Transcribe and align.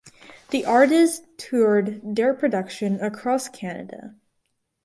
The 0.49 0.65
artists 0.65 1.27
toured 1.37 2.01
their 2.15 2.33
production 2.33 2.99
across 3.01 3.47
Canada. 3.47 4.15